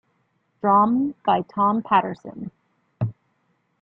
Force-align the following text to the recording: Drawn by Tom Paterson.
Drawn 0.61 1.13
by 1.23 1.41
Tom 1.43 1.83
Paterson. 1.83 2.49